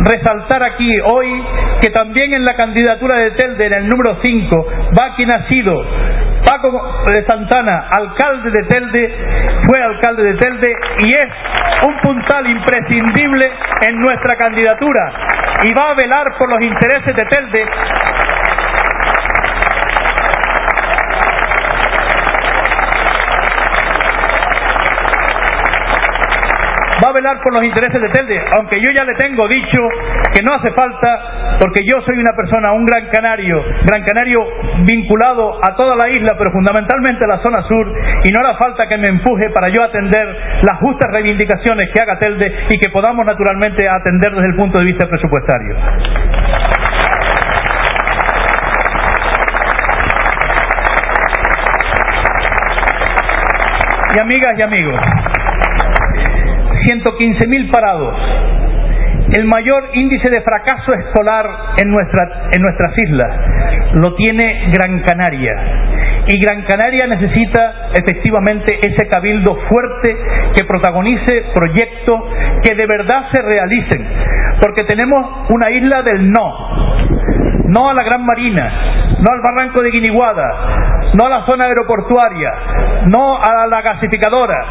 [0.00, 1.28] resaltar aquí hoy
[1.80, 4.66] que también en la candidatura de Telde, en el número 5,
[4.98, 5.80] va quien ha sido
[6.44, 9.14] Paco de Santana, alcalde de Telde,
[9.68, 10.74] fue alcalde de Telde
[11.06, 11.28] y es
[11.86, 13.48] un puntal imprescindible
[13.88, 15.12] en nuestra candidatura
[15.62, 17.64] y va a velar por los intereses de Telde
[27.12, 29.80] a velar por los intereses de Telde, aunque yo ya le tengo dicho
[30.34, 34.40] que no hace falta, porque yo soy una persona, un gran canario, gran canario
[34.84, 37.86] vinculado a toda la isla, pero fundamentalmente a la zona sur,
[38.24, 40.26] y no hará falta que me empuje para yo atender
[40.62, 44.86] las justas reivindicaciones que haga Telde y que podamos naturalmente atender desde el punto de
[44.86, 45.76] vista presupuestario.
[54.14, 55.00] Y amigas y amigos,
[56.82, 58.14] 115.000 parados,
[59.36, 63.30] el mayor índice de fracaso escolar en, nuestra, en nuestras islas,
[63.94, 65.54] lo tiene Gran Canaria.
[66.26, 70.16] Y Gran Canaria necesita efectivamente ese cabildo fuerte
[70.56, 72.20] que protagonice proyectos
[72.62, 74.06] que de verdad se realicen.
[74.60, 76.72] Porque tenemos una isla del no.
[77.68, 82.52] No a la Gran Marina, no al barranco de Guiniguada, no a la zona aeroportuaria,
[83.06, 84.66] no a la gasificadora,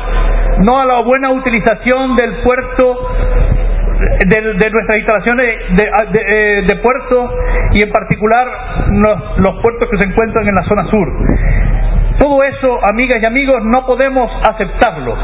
[0.60, 2.98] no a la buena utilización del puerto
[4.02, 7.36] de, de nuestras instalaciones eh, de, puerto
[7.74, 8.48] y en particular
[8.91, 11.08] los, los puertos que se encuentran en la zona sur.
[12.20, 15.15] Todo eso, amigas y amigos, no podemos aceptarlo.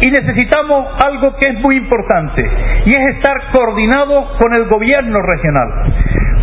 [0.00, 2.44] Y necesitamos algo que es muy importante,
[2.86, 5.68] y es estar coordinados con el gobierno regional,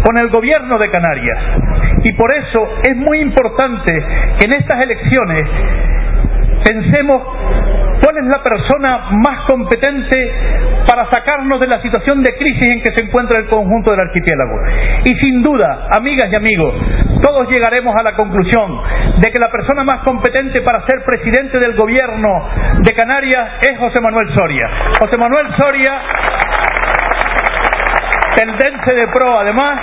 [0.06, 1.39] con el gobierno de Canarias.
[2.03, 3.93] Y por eso es muy importante
[4.39, 5.47] que en estas elecciones
[6.65, 7.21] pensemos
[8.03, 10.31] cuál es la persona más competente
[10.88, 14.55] para sacarnos de la situación de crisis en que se encuentra el conjunto del archipiélago.
[15.05, 16.73] Y sin duda, amigas y amigos,
[17.21, 18.81] todos llegaremos a la conclusión
[19.17, 23.99] de que la persona más competente para ser presidente del gobierno de Canarias es José
[24.01, 24.69] Manuel Soria.
[24.99, 26.01] José Manuel Soria,
[28.36, 29.79] tendense de pro además,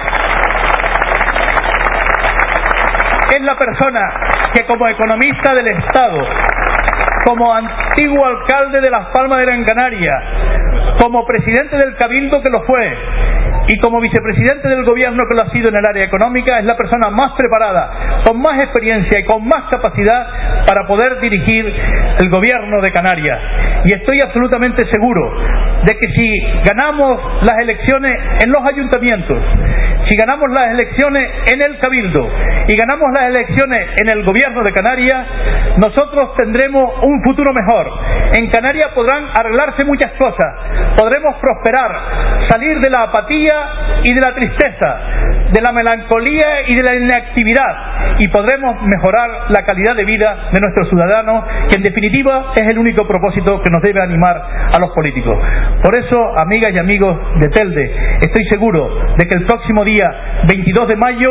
[3.37, 4.01] es la persona
[4.55, 6.19] que como economista del Estado
[7.25, 10.13] como antiguo alcalde de Las Palmas de Gran Canaria,
[11.01, 12.97] como presidente del Cabildo que lo fue
[13.67, 16.77] y como vicepresidente del gobierno que lo ha sido en el área económica, es la
[16.77, 20.27] persona más preparada, con más experiencia y con más capacidad
[20.67, 21.65] para poder dirigir
[22.21, 23.41] el gobierno de Canarias.
[23.87, 25.33] Y estoy absolutamente seguro
[25.83, 29.39] de que si ganamos las elecciones en los ayuntamientos,
[30.09, 32.29] si ganamos las elecciones en el Cabildo
[32.69, 35.27] y ganamos las elecciones en el gobierno de Canarias,
[35.77, 37.91] nosotros tendremos un futuro mejor.
[38.37, 40.55] En Canarias podrán arreglarse muchas cosas,
[40.97, 41.91] podremos prosperar,
[42.51, 43.55] salir de la apatía
[44.03, 44.99] y de la tristeza,
[45.53, 50.61] de la melancolía y de la inactividad y podremos mejorar la calidad de vida de
[50.61, 54.37] nuestros ciudadanos, que en definitiva es el único propósito que nos debe animar
[54.73, 55.37] a los políticos.
[55.83, 60.11] Por eso, amigas y amigos de Telde, estoy seguro de que el próximo día
[60.49, 61.31] 22 de mayo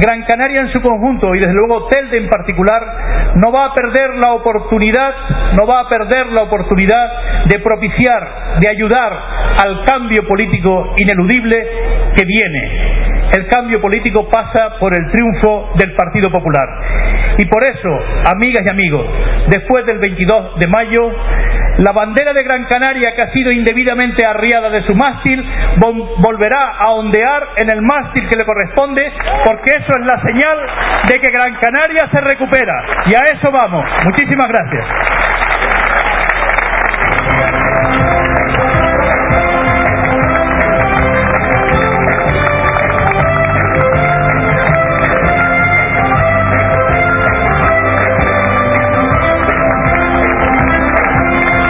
[0.00, 4.14] Gran Canaria en su conjunto y desde luego Telde en particular no va a perder
[4.16, 5.12] la oportunidad,
[5.56, 9.12] no va a perder la oportunidad de propiciar, de ayudar
[9.64, 11.56] al cambio político ineludible
[12.16, 13.13] que viene.
[13.36, 16.68] El cambio político pasa por el triunfo del Partido Popular.
[17.38, 17.88] Y por eso,
[18.32, 19.06] amigas y amigos,
[19.48, 21.10] después del 22 de mayo,
[21.78, 25.44] la bandera de Gran Canaria que ha sido indebidamente arriada de su mástil
[26.18, 29.12] volverá a ondear en el mástil que le corresponde
[29.44, 30.58] porque eso es la señal
[31.08, 32.84] de que Gran Canaria se recupera.
[33.06, 33.84] Y a eso vamos.
[34.04, 35.53] Muchísimas gracias.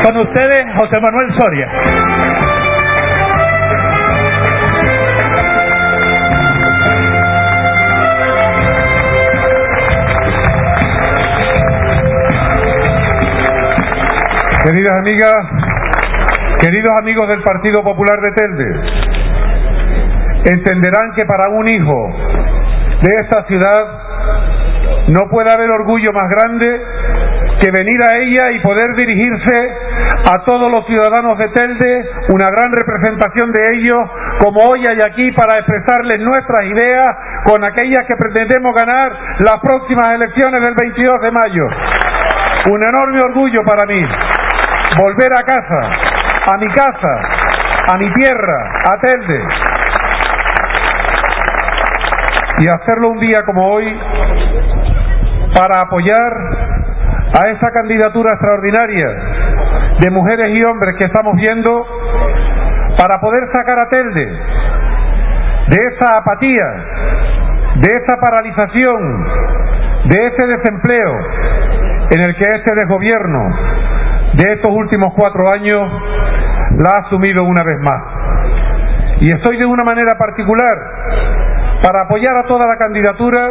[0.05, 1.67] Con ustedes, José Manuel Soria.
[14.63, 15.35] Queridas amigas,
[16.61, 18.81] queridos amigos del Partido Popular de Telde,
[20.53, 22.15] entenderán que para un hijo
[23.01, 24.05] de esta ciudad
[25.09, 26.83] no puede haber orgullo más grande
[27.63, 29.84] que venir a ella y poder dirigirse
[30.25, 34.01] a todos los ciudadanos de Telde, una gran representación de ellos,
[34.43, 40.09] como hoy hay aquí, para expresarles nuestras ideas con aquellas que pretendemos ganar las próximas
[40.15, 41.67] elecciones del 22 de mayo.
[42.73, 44.03] Un enorme orgullo para mí
[44.99, 45.91] volver a casa,
[46.53, 47.21] a mi casa,
[47.93, 49.45] a mi tierra, a Telde,
[52.61, 54.01] y hacerlo un día como hoy
[55.55, 56.33] para apoyar
[57.35, 59.34] a esa candidatura extraordinaria
[60.01, 61.87] de mujeres y hombres que estamos viendo
[62.99, 64.27] para poder sacar a Telde
[65.69, 66.67] de esa apatía,
[67.77, 69.25] de esa paralización,
[70.05, 71.19] de ese desempleo
[72.11, 73.49] en el que este desgobierno
[74.35, 75.91] de estos últimos cuatro años
[76.77, 78.03] la ha asumido una vez más.
[79.21, 80.77] Y estoy de una manera particular
[81.85, 83.51] para apoyar a toda la candidatura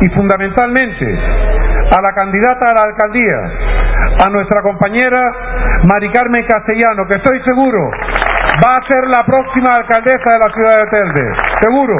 [0.00, 3.36] y fundamentalmente a la candidata a la alcaldía,
[4.24, 5.20] a nuestra compañera
[5.84, 7.90] Mari Carmen Castellano, que estoy seguro
[8.64, 11.96] va a ser la próxima alcaldesa de la ciudad de Telde, seguro.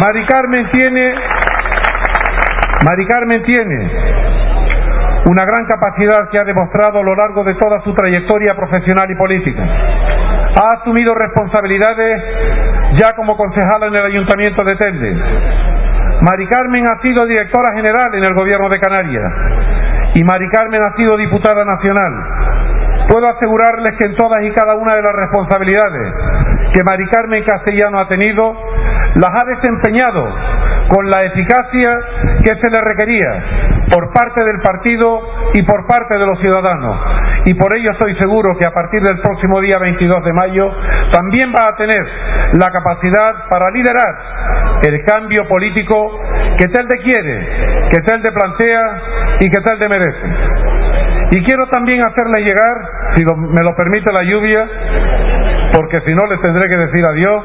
[0.00, 1.14] Mari Carmen tiene,
[2.88, 3.90] Mari Carmen tiene
[5.28, 9.14] una gran capacidad que ha demostrado a lo largo de toda su trayectoria profesional y
[9.14, 9.62] política.
[9.62, 12.22] Ha asumido responsabilidades
[12.98, 15.16] ya como concejala en el Ayuntamiento de Telde.
[16.22, 19.32] Mari Carmen ha sido directora general en el Gobierno de Canarias
[20.14, 22.87] y Mari Carmen ha sido diputada nacional.
[23.08, 26.12] Puedo asegurarles que en todas y cada una de las responsabilidades
[26.74, 28.54] que Mari Carmen Castellano ha tenido,
[29.14, 30.28] las ha desempeñado
[30.88, 31.90] con la eficacia
[32.44, 33.44] que se le requería
[33.90, 35.20] por parte del partido
[35.54, 36.96] y por parte de los ciudadanos.
[37.46, 40.70] Y por ello estoy seguro que a partir del próximo día 22 de mayo
[41.12, 42.04] también va a tener
[42.54, 46.20] la capacidad para liderar el cambio político
[46.58, 47.48] que Telde quiere,
[47.90, 48.82] que Telde plantea
[49.40, 50.26] y que Telde merece.
[51.30, 52.76] Y quiero también hacerle llegar,
[53.18, 54.64] si me lo permite la lluvia,
[55.72, 57.44] porque si no les tendré que decir adiós,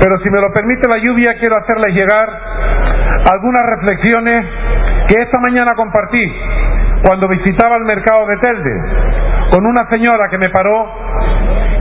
[0.00, 2.28] pero si me lo permite la lluvia, quiero hacerles llegar
[3.32, 4.46] algunas reflexiones
[5.08, 6.32] que esta mañana compartí
[7.04, 8.82] cuando visitaba el mercado de Telde
[9.50, 10.86] con una señora que me paró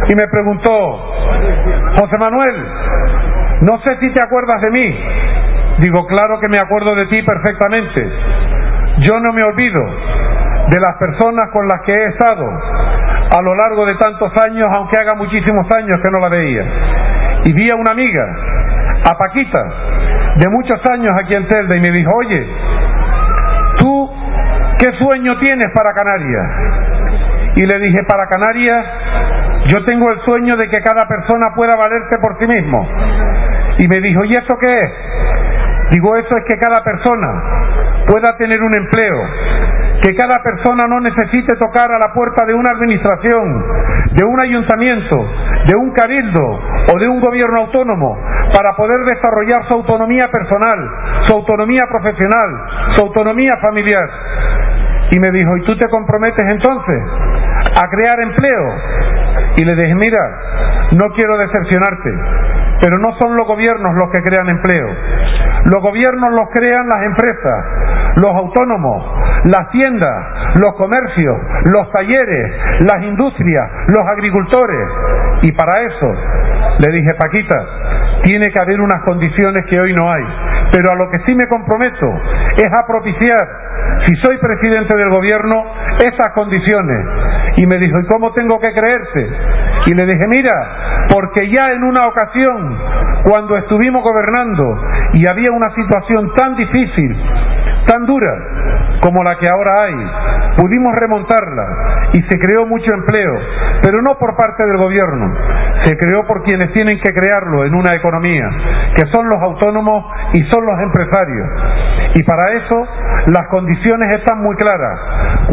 [0.10, 1.14] y me preguntó,
[2.00, 2.66] José Manuel,
[3.62, 5.00] no sé si te acuerdas de mí.
[5.80, 8.10] Digo, claro que me acuerdo de ti perfectamente.
[9.00, 9.80] Yo no me olvido
[10.70, 14.98] de las personas con las que he estado a lo largo de tantos años, aunque
[15.00, 16.64] haga muchísimos años que no la veía
[17.46, 18.26] y vi a una amiga,
[19.10, 19.64] a Paquita,
[20.36, 22.48] de muchos años aquí en Telde, y me dijo, oye,
[23.80, 24.10] ¿tú
[24.80, 26.46] qué sueño tienes para Canarias?
[27.56, 28.86] Y le dije, para Canarias
[29.68, 32.88] yo tengo el sueño de que cada persona pueda valerse por sí mismo.
[33.80, 34.92] Y me dijo, ¿y eso qué es?
[35.92, 37.28] Digo, eso es que cada persona
[38.08, 39.24] pueda tener un empleo,
[40.02, 43.66] que cada persona no necesite tocar a la puerta de una administración,
[44.14, 45.16] de un ayuntamiento,
[45.66, 46.60] de un cabildo
[46.94, 48.18] o de un gobierno autónomo
[48.54, 50.90] para poder desarrollar su autonomía personal,
[51.26, 54.10] su autonomía profesional, su autonomía familiar.
[55.12, 57.04] Y me dijo, ¿y tú te comprometes entonces
[57.82, 58.74] a crear empleo?
[59.58, 60.20] Y le dije, mira,
[60.92, 62.10] no quiero decepcionarte,
[62.82, 64.88] pero no son los gobiernos los que crean empleo.
[65.66, 67.66] Los gobiernos los crean las empresas,
[68.22, 69.04] los autónomos,
[69.48, 71.38] la hacienda, los comercios,
[71.72, 74.90] los talleres, las industrias, los agricultores.
[75.44, 76.14] Y para eso
[76.86, 77.56] le dije, Paquita,
[78.24, 80.24] tiene que haber unas condiciones que hoy no hay.
[80.74, 82.08] Pero a lo que sí me comprometo
[82.58, 83.40] es a propiciar,
[84.06, 85.64] si soy presidente del gobierno,
[86.04, 87.06] esas condiciones.
[87.56, 89.30] Y me dijo, ¿y cómo tengo que creerte?
[89.86, 92.78] Y le dije, mira, porque ya en una ocasión,
[93.24, 94.82] cuando estuvimos gobernando
[95.14, 97.16] y había una situación tan difícil,
[97.88, 98.57] tan dura
[99.08, 99.96] como la que ahora hay,
[100.58, 103.36] pudimos remontarla y se creó mucho empleo,
[103.82, 105.34] pero no por parte del gobierno,
[105.86, 108.50] se creó por quienes tienen que crearlo en una economía,
[108.98, 111.48] que son los autónomos y son los empresarios.
[112.16, 112.86] Y para eso
[113.28, 115.00] las condiciones están muy claras.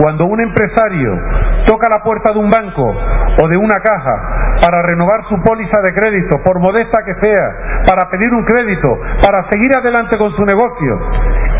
[0.03, 1.17] Cuando un empresario
[1.67, 2.93] toca la puerta de un banco
[3.40, 8.11] o de una caja para renovar su póliza de crédito, por modesta que sea, para
[8.11, 10.98] pedir un crédito, para seguir adelante con su negocio,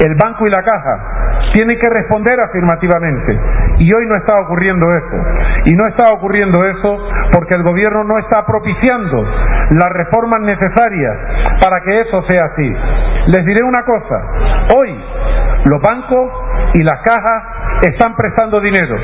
[0.01, 3.39] el banco y la caja tienen que responder afirmativamente.
[3.79, 5.17] Y hoy no está ocurriendo eso.
[5.67, 6.99] Y no está ocurriendo eso
[7.33, 9.25] porque el gobierno no está propiciando
[9.71, 11.17] las reformas necesarias
[11.63, 12.77] para que eso sea así.
[13.27, 14.23] Les diré una cosa.
[14.77, 15.05] Hoy
[15.65, 16.31] los bancos
[16.75, 17.43] y las cajas
[17.83, 18.97] están prestando dinero,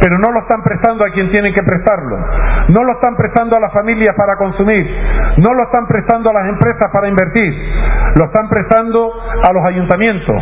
[0.00, 2.16] pero no lo están prestando a quien tienen que prestarlo,
[2.68, 4.86] no lo están prestando a las familias para consumir,
[5.38, 7.52] no lo están prestando a las empresas para invertir,
[8.16, 9.12] lo están prestando
[9.42, 10.36] a los ayuntamientos,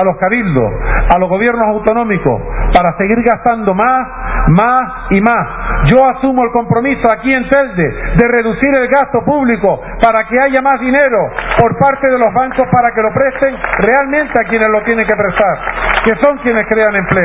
[0.00, 0.72] a los cabildos,
[1.14, 2.42] a los gobiernos autonómicos,
[2.74, 4.08] para seguir gastando más,
[4.48, 5.48] más y más.
[5.92, 10.62] Yo asumo el compromiso aquí en Telde de reducir el gasto público para que haya
[10.62, 11.18] más dinero
[11.58, 15.14] por parte de los bancos para que lo presten realmente a quienes lo tienen que
[15.14, 15.58] prestar,
[16.04, 17.17] que son quienes crean empleo.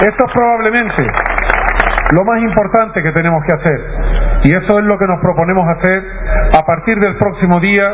[0.00, 1.04] Esto es probablemente
[2.12, 4.19] lo más importante que tenemos que hacer.
[4.42, 6.02] Y eso es lo que nos proponemos hacer
[6.58, 7.92] a partir del próximo día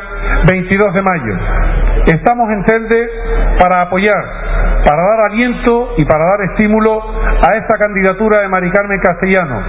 [0.48, 1.34] 22 de mayo.
[2.06, 3.08] Estamos en Telde
[3.58, 4.24] para apoyar,
[4.84, 9.60] para dar aliento y para dar estímulo a esta candidatura de Mari Carmen Castellano.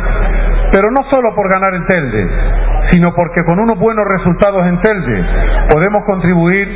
[0.71, 2.29] Pero no solo por ganar en Telde,
[2.91, 5.25] sino porque con unos buenos resultados en Telde
[5.73, 6.67] podemos contribuir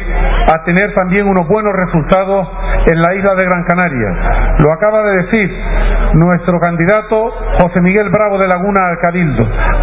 [0.51, 2.47] a tener también unos buenos resultados
[2.91, 4.55] en la isla de Gran Canaria.
[4.63, 5.51] Lo acaba de decir
[6.13, 7.31] nuestro candidato
[7.61, 8.97] José Miguel Bravo de Laguna al.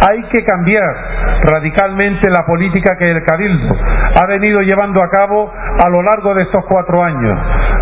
[0.09, 0.95] Hay que cambiar
[1.43, 3.75] radicalmente la política que el Cabildo
[4.15, 7.37] ha venido llevando a cabo a lo largo de estos cuatro años.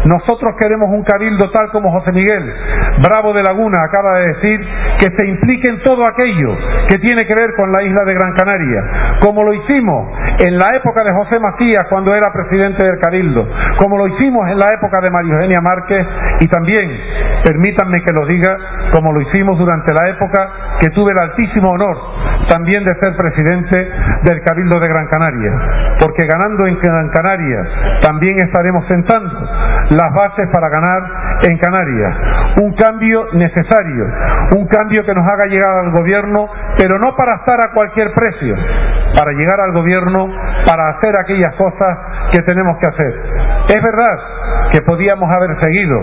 [0.05, 2.53] Nosotros queremos un Cabildo tal como José Miguel
[3.01, 4.59] Bravo de Laguna acaba de decir,
[4.97, 6.57] que se implique en todo aquello
[6.89, 8.81] que tiene que ver con la isla de Gran Canaria,
[9.21, 13.47] como lo hicimos en la época de José Macías cuando era presidente del Cabildo,
[13.77, 16.07] como lo hicimos en la época de María Eugenia Márquez
[16.39, 16.89] y también,
[17.43, 18.57] permítanme que lo diga,
[18.91, 20.49] como lo hicimos durante la época
[20.81, 21.97] que tuve el altísimo honor
[22.49, 23.91] también de ser presidente
[24.23, 25.51] del Cabildo de Gran Canaria,
[25.99, 27.59] porque ganando en Gran Canaria
[28.03, 29.33] también estaremos sentando
[29.89, 31.03] las bases para ganar
[31.49, 32.15] en Canarias.
[32.61, 34.05] Un cambio necesario,
[34.57, 38.55] un cambio que nos haga llegar al gobierno, pero no para estar a cualquier precio,
[39.17, 40.27] para llegar al gobierno
[40.65, 41.97] para hacer aquellas cosas
[42.33, 43.13] que tenemos que hacer.
[43.73, 44.17] Es verdad
[44.71, 45.99] que podíamos haber seguido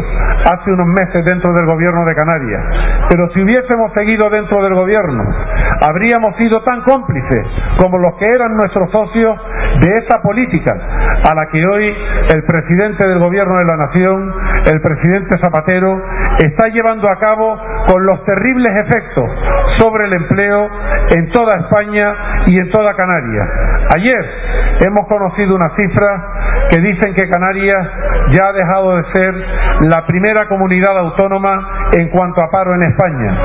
[0.50, 2.62] hace unos meses dentro del gobierno de Canarias,
[3.10, 5.24] pero si hubiésemos seguido dentro del gobierno,
[6.04, 7.46] habríamos sido tan cómplices
[7.78, 9.38] como los que eran nuestros socios
[9.80, 10.76] de esa política
[11.24, 11.96] a la que hoy
[12.34, 14.34] el presidente del gobierno de la nación,
[14.70, 16.02] el presidente Zapatero,
[16.44, 17.58] está llevando a cabo
[17.88, 19.30] con los terribles efectos
[19.78, 20.68] sobre el empleo
[21.16, 22.14] en toda España
[22.46, 23.48] y en toda Canarias.
[23.96, 24.24] Ayer
[24.86, 27.88] hemos conocido una cifra que dicen que Canarias
[28.32, 29.34] ya ha dejado de ser
[29.82, 33.36] la primera comunidad autónoma en cuanto a paro en España.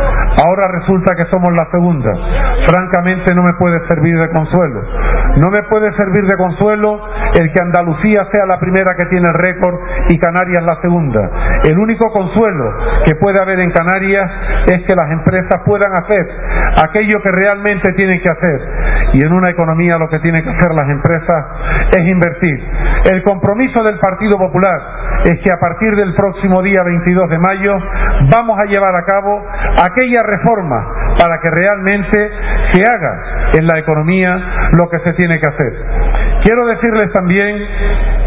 [0.43, 2.11] Ahora resulta que somos la segunda.
[2.65, 4.82] Francamente no me puede servir de consuelo.
[5.38, 7.01] No me puede servir de consuelo
[7.39, 11.30] el que Andalucía sea la primera que tiene el récord y Canarias la segunda.
[11.70, 12.74] El único consuelo
[13.05, 14.32] que puede haber en Canarias
[14.72, 16.26] es que las empresas puedan hacer
[16.84, 18.61] aquello que realmente tienen que hacer.
[19.13, 21.45] Y en una economía lo que tienen que hacer las empresas
[21.95, 22.59] es invertir.
[23.11, 24.80] El compromiso del Partido Popular
[25.26, 27.76] es que a partir del próximo día 22 de mayo
[28.34, 29.43] vamos a llevar a cabo
[29.84, 30.88] aquella reforma
[31.20, 32.32] para que realmente
[32.72, 35.74] se haga en la economía lo que se tiene que hacer.
[36.43, 37.59] Quiero decirles también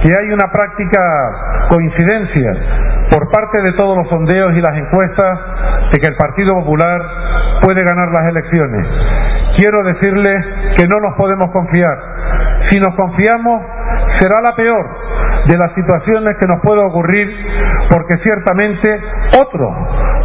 [0.03, 1.01] que hay una práctica
[1.69, 2.53] coincidencia
[3.11, 5.39] por parte de todos los sondeos y las encuestas
[5.93, 7.01] de que el Partido Popular
[7.63, 8.87] puede ganar las elecciones.
[9.57, 11.99] Quiero decirles que no nos podemos confiar.
[12.71, 13.63] Si nos confiamos,
[14.21, 14.87] será la peor
[15.47, 17.29] de las situaciones que nos puede ocurrir,
[17.91, 19.01] porque ciertamente
[19.41, 19.71] otros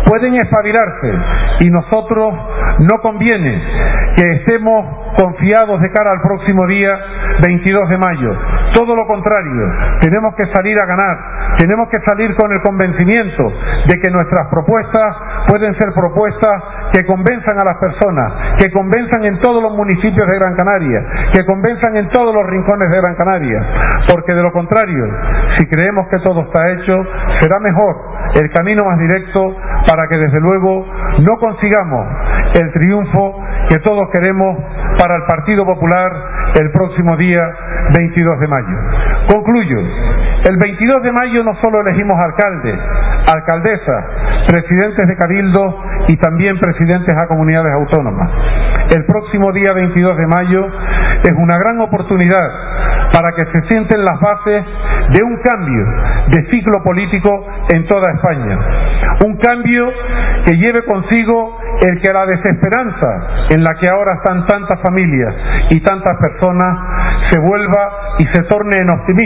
[0.06, 1.12] pueden espabilarse
[1.60, 2.34] y nosotros
[2.80, 3.62] no conviene
[4.16, 6.94] que estemos confiados de cara al próximo día
[7.44, 8.32] 22 de mayo.
[8.74, 11.18] Todo lo contrario, tenemos que salir a ganar,
[11.58, 13.52] tenemos que salir con el convencimiento
[13.88, 15.16] de que nuestras propuestas
[15.48, 16.64] pueden ser propuestas
[16.94, 21.02] que convenzan a las personas, que convenzan en todos los municipios de Gran Canaria,
[21.34, 23.62] que convenzan en todos los rincones de Gran Canaria,
[24.12, 25.06] porque de lo contrario,
[25.58, 26.94] si creemos que todo está hecho,
[27.42, 27.96] será mejor
[28.36, 29.56] el camino más directo
[29.88, 30.86] para que desde luego
[31.20, 32.08] no consigamos
[32.60, 33.36] el triunfo
[33.70, 34.58] que todos queremos
[34.98, 36.12] para el Partido Popular
[36.60, 37.42] el próximo día
[37.96, 39.17] 22 de mayo.
[39.28, 39.80] Concluyo.
[40.50, 42.74] El 22 de mayo no solo elegimos alcalde,
[43.36, 44.06] alcaldesa,
[44.48, 48.30] presidentes de cabildo y también presidentes a comunidades autónomas.
[48.96, 50.68] El próximo día 22 de mayo
[51.24, 52.50] es una gran oportunidad
[53.12, 54.64] para que se sienten las bases
[55.10, 55.86] de un cambio
[56.28, 58.60] de ciclo político en toda España.
[59.26, 59.90] Un cambio
[60.46, 65.36] que lleve consigo el que la desesperanza en la que ahora están tantas familias
[65.70, 66.78] y tantas personas
[67.32, 69.17] se vuelva y se torne en optimismo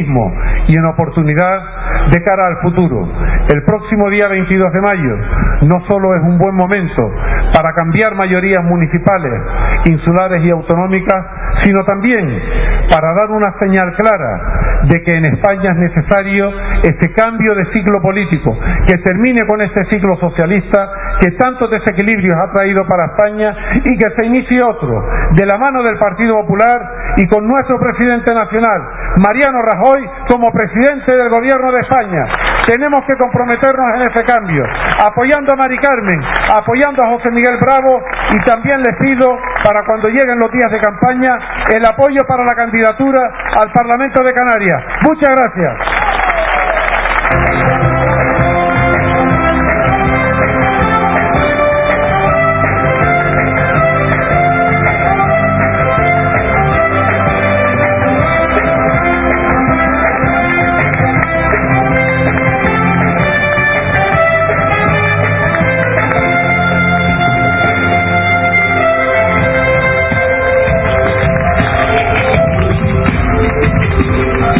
[0.67, 1.59] y en oportunidad
[2.11, 3.07] de cara al futuro.
[3.53, 5.17] El próximo día 22 de mayo
[5.63, 7.11] no solo es un buen momento
[7.53, 9.33] para cambiar mayorías municipales,
[9.85, 11.25] insulares y autonómicas,
[11.63, 12.41] sino también
[12.89, 16.51] para dar una señal clara de que en España es necesario
[16.83, 20.89] este cambio de ciclo político, que termine con este ciclo socialista
[21.19, 25.83] que tantos desequilibrios ha traído para España y que se inicie otro, de la mano
[25.83, 26.81] del Partido Popular
[27.17, 28.81] y con nuestro presidente nacional,
[29.17, 32.25] Mariano Rajoy, como presidente del Gobierno de España.
[32.67, 34.63] Tenemos que comprometernos en ese cambio,
[35.05, 36.21] apoyando a Mari Carmen,
[36.57, 39.25] apoyando a José Miguel Bravo y también les pido,
[39.63, 41.39] para cuando lleguen los días de campaña,
[41.73, 43.19] el apoyo para la candidatura
[43.63, 44.83] al Parlamento de Canarias.
[45.01, 46.10] Muchas gracias.